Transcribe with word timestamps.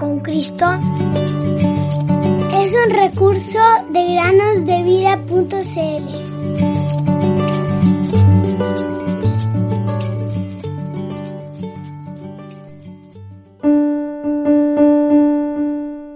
con 0.00 0.20
Cristo 0.20 0.64
es 2.54 2.74
un 2.74 2.90
recurso 2.90 3.58
de 3.90 4.14
granosdevida.cl. 4.14 6.30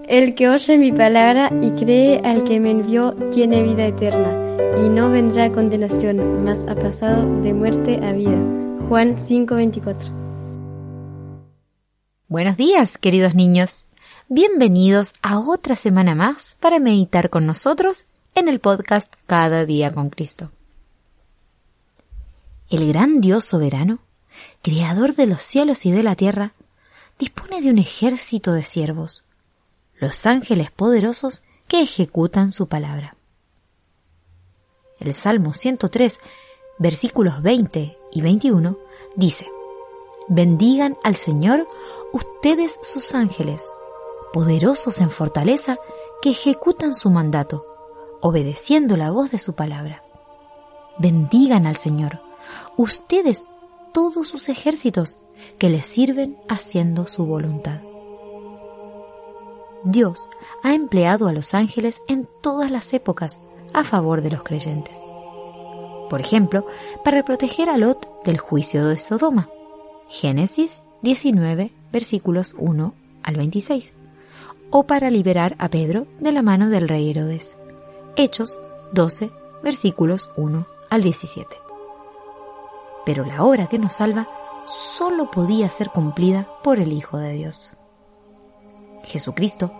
El 0.08 0.34
que 0.34 0.48
oye 0.48 0.78
mi 0.78 0.92
palabra 0.92 1.52
y 1.60 1.70
cree 1.72 2.22
al 2.24 2.44
que 2.44 2.58
me 2.60 2.70
envió 2.70 3.12
tiene 3.32 3.62
vida 3.62 3.86
eterna 3.86 4.32
y 4.82 4.88
no 4.88 5.10
vendrá 5.10 5.52
condenación, 5.52 6.44
mas 6.44 6.64
ha 6.68 6.74
pasado 6.74 7.42
de 7.42 7.52
muerte 7.52 8.00
a 8.02 8.12
vida. 8.12 8.38
Juan 8.88 9.16
5:24 9.16 10.23
Buenos 12.34 12.56
días, 12.56 12.98
queridos 12.98 13.36
niños. 13.36 13.84
Bienvenidos 14.28 15.12
a 15.22 15.38
otra 15.38 15.76
semana 15.76 16.16
más 16.16 16.56
para 16.58 16.80
meditar 16.80 17.30
con 17.30 17.46
nosotros 17.46 18.06
en 18.34 18.48
el 18.48 18.58
podcast 18.58 19.14
Cada 19.26 19.64
día 19.64 19.94
con 19.94 20.10
Cristo. 20.10 20.50
El 22.68 22.88
gran 22.88 23.20
Dios 23.20 23.44
soberano, 23.44 24.00
creador 24.62 25.14
de 25.14 25.26
los 25.26 25.44
cielos 25.44 25.86
y 25.86 25.92
de 25.92 26.02
la 26.02 26.16
tierra, 26.16 26.54
dispone 27.20 27.60
de 27.60 27.70
un 27.70 27.78
ejército 27.78 28.52
de 28.52 28.64
siervos, 28.64 29.22
los 30.00 30.26
ángeles 30.26 30.72
poderosos 30.72 31.44
que 31.68 31.82
ejecutan 31.82 32.50
su 32.50 32.66
palabra. 32.66 33.14
El 34.98 35.14
Salmo 35.14 35.54
103, 35.54 36.18
versículos 36.80 37.42
20 37.42 37.96
y 38.10 38.20
21, 38.22 38.76
dice, 39.14 39.46
Bendigan 40.28 40.96
al 41.02 41.16
Señor 41.16 41.68
ustedes 42.12 42.78
sus 42.82 43.14
ángeles, 43.14 43.70
poderosos 44.32 45.00
en 45.00 45.10
fortaleza, 45.10 45.76
que 46.22 46.30
ejecutan 46.30 46.94
su 46.94 47.10
mandato, 47.10 47.66
obedeciendo 48.20 48.96
la 48.96 49.10
voz 49.10 49.30
de 49.30 49.38
su 49.38 49.52
palabra. 49.52 50.02
Bendigan 50.98 51.66
al 51.66 51.76
Señor, 51.76 52.20
ustedes 52.76 53.46
todos 53.92 54.28
sus 54.28 54.48
ejércitos, 54.48 55.18
que 55.58 55.68
les 55.68 55.84
sirven 55.84 56.38
haciendo 56.48 57.06
su 57.06 57.26
voluntad. 57.26 57.80
Dios 59.84 60.30
ha 60.62 60.72
empleado 60.72 61.28
a 61.28 61.32
los 61.32 61.52
ángeles 61.52 62.00
en 62.08 62.26
todas 62.40 62.70
las 62.70 62.94
épocas 62.94 63.40
a 63.74 63.84
favor 63.84 64.22
de 64.22 64.30
los 64.30 64.42
creyentes. 64.42 65.04
Por 66.08 66.20
ejemplo, 66.20 66.64
para 67.04 67.24
proteger 67.24 67.68
a 67.68 67.76
Lot 67.76 68.22
del 68.24 68.38
juicio 68.38 68.86
de 68.86 68.98
Sodoma. 68.98 69.50
Génesis 70.20 70.84
19, 71.02 71.72
versículos 71.90 72.54
1 72.56 72.94
al 73.24 73.36
26. 73.36 73.94
O 74.70 74.84
para 74.84 75.10
liberar 75.10 75.56
a 75.58 75.68
Pedro 75.68 76.06
de 76.20 76.30
la 76.30 76.40
mano 76.40 76.70
del 76.70 76.88
rey 76.88 77.10
Herodes. 77.10 77.58
Hechos 78.14 78.56
12, 78.92 79.32
versículos 79.64 80.30
1 80.36 80.68
al 80.88 81.02
17. 81.02 81.56
Pero 83.04 83.24
la 83.24 83.42
obra 83.42 83.66
que 83.66 83.80
nos 83.80 83.94
salva 83.94 84.28
solo 84.66 85.32
podía 85.32 85.68
ser 85.68 85.90
cumplida 85.90 86.48
por 86.62 86.78
el 86.78 86.92
Hijo 86.92 87.18
de 87.18 87.32
Dios. 87.32 87.72
Jesucristo, 89.02 89.72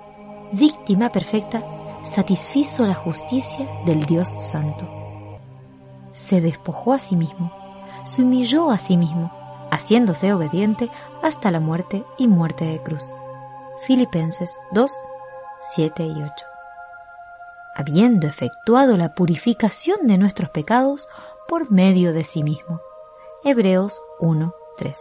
víctima 0.53 1.13
perfecta, 1.13 1.63
satisfizo 2.03 2.89
la 2.89 2.95
justicia 2.95 3.71
del 3.87 4.05
Dios 4.05 4.37
Santo. 4.41 4.85
Se 6.13 6.41
despojó 6.41 6.93
a 6.93 6.99
sí 6.99 7.15
mismo, 7.15 7.53
se 8.05 8.23
humilló 8.23 8.73
a 8.73 8.79
sí 8.79 8.97
mismo, 8.97 9.44
haciéndose 9.75 10.33
obediente 10.33 10.89
hasta 11.23 11.51
la 11.51 11.61
muerte 11.61 12.05
y 12.17 12.29
muerte 12.29 12.65
de 12.65 12.81
cruz. 12.83 13.11
Filipenses 13.87 14.57
2, 14.71 14.97
7 15.75 16.05
y 16.05 16.23
8. 16.23 16.31
Habiendo 17.75 18.29
efectuado 18.29 18.97
la 18.97 19.15
purificación 19.15 20.07
de 20.07 20.17
nuestros 20.17 20.51
pecados 20.51 21.09
por 21.49 21.73
medio 21.73 22.13
de 22.13 22.23
sí 22.23 22.45
mismo. 22.45 22.81
Hebreos 23.43 24.01
1, 24.21 24.55
3. 24.79 24.97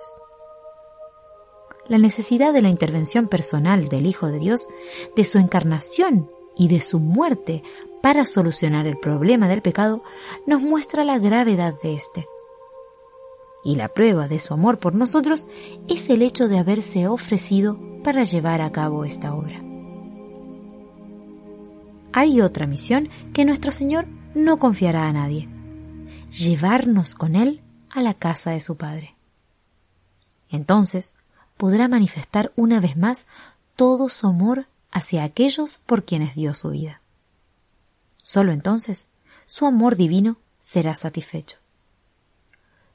La 1.88 2.00
necesidad 2.00 2.52
de 2.52 2.64
la 2.64 2.70
intervención 2.70 3.28
personal 3.28 3.90
del 3.90 4.08
Hijo 4.08 4.28
de 4.28 4.40
Dios, 4.40 4.68
de 5.16 5.24
su 5.24 5.38
encarnación 5.38 6.32
y 6.56 6.68
de 6.68 6.82
su 6.82 7.00
muerte 7.00 7.62
para 8.02 8.26
solucionar 8.26 8.88
el 8.88 8.98
problema 8.98 9.48
del 9.48 9.62
pecado 9.62 10.02
nos 10.48 10.62
muestra 10.62 11.04
la 11.04 11.20
gravedad 11.20 11.76
de 11.84 11.94
éste. 11.94 12.28
Y 13.64 13.76
la 13.76 13.88
prueba 13.90 14.28
de 14.28 14.40
su 14.40 14.54
amor 14.54 14.80
por 14.80 14.94
nosotros 14.94 15.48
es 15.88 16.10
el 16.10 16.22
hecho 16.22 16.48
de 16.48 16.60
haberse 16.60 17.08
ofrecido 17.08 17.80
para 18.04 18.24
llevar 18.24 18.62
a 18.62 18.72
cabo 18.72 19.06
esta 19.06 19.34
obra. 19.34 19.64
Hay 22.12 22.42
otra 22.42 22.68
misión 22.68 23.10
que 23.34 23.46
nuestro 23.46 23.72
Señor 23.72 24.06
no 24.36 24.60
confiará 24.60 25.08
a 25.08 25.14
nadie, 25.14 25.48
llevarnos 26.30 27.16
con 27.16 27.36
Él 27.36 27.62
a 27.90 28.02
la 28.02 28.14
casa 28.14 28.52
de 28.52 28.60
su 28.60 28.76
Padre. 28.78 29.16
Entonces 30.50 31.12
podrá 31.58 31.88
manifestar 31.88 32.52
una 32.56 32.80
vez 32.80 32.98
más 32.98 33.26
todo 33.76 34.10
su 34.10 34.28
amor 34.28 34.68
hacia 34.92 35.24
aquellos 35.24 35.80
por 35.86 36.06
quienes 36.06 36.36
dio 36.36 36.54
su 36.54 36.70
vida. 36.70 37.02
Solo 38.22 38.52
entonces 38.52 39.08
su 39.46 39.66
amor 39.66 39.96
divino 39.96 40.38
será 40.60 40.94
satisfecho. 40.96 41.63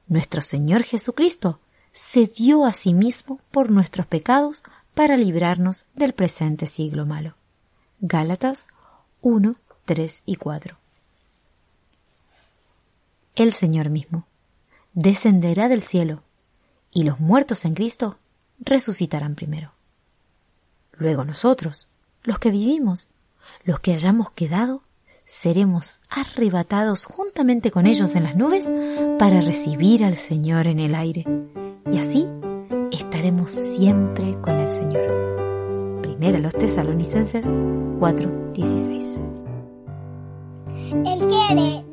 Nuestro 0.08 0.41
Señor 0.41 0.84
Jesucristo 0.84 1.60
se 1.92 2.26
dio 2.26 2.64
a 2.64 2.72
sí 2.72 2.94
mismo 2.94 3.41
por 3.50 3.70
nuestros 3.70 4.06
pecados 4.06 4.62
para 4.94 5.19
librarnos 5.19 5.84
del 5.94 6.14
presente 6.14 6.66
siglo 6.66 7.04
malo. 7.04 7.34
Gálatas 8.00 8.69
1, 9.20 9.56
3 9.84 10.22
y 10.24 10.36
4. 10.36 10.78
El 13.34 13.52
Señor 13.52 13.91
mismo 13.91 14.26
descenderá 14.94 15.69
del 15.69 15.82
cielo 15.82 16.22
y 16.90 17.04
los 17.04 17.20
muertos 17.20 17.66
en 17.66 17.75
Cristo 17.75 18.16
resucitarán 18.60 19.34
primero. 19.34 19.72
Luego 20.92 21.25
nosotros, 21.26 21.86
los 22.22 22.38
que 22.38 22.50
vivimos, 22.50 23.08
los 23.62 23.78
que 23.80 23.92
hayamos 23.92 24.30
quedado, 24.30 24.82
seremos 25.26 26.00
arrebatados 26.08 27.04
juntamente 27.38 27.71
con 27.71 27.87
ellos 27.87 28.16
en 28.16 28.25
las 28.25 28.34
nubes 28.34 28.69
para 29.16 29.41
recibir 29.41 30.03
al 30.03 30.16
Señor 30.16 30.66
en 30.66 30.81
el 30.81 30.97
aire. 30.97 31.25
Y 31.88 31.97
así 31.99 32.26
estaremos 32.91 33.53
siempre 33.53 34.37
con 34.41 34.59
el 34.59 34.69
Señor. 34.69 36.00
Primera 36.03 36.41
los 36.41 36.53
tesalonicenses 36.53 37.47
4:16. 37.47 39.25
Él 41.06 41.28
quiere 41.28 41.84